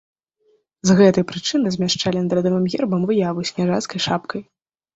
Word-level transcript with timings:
З 0.89 0.95
гэтай 0.99 1.23
прычыны 1.31 1.67
змяшчалі 1.75 2.19
над 2.25 2.35
радавым 2.39 2.65
гербам 2.77 3.07
выяву 3.13 3.39
з 3.53 3.61
княжацкай 3.61 3.99
шапкай. 4.11 4.41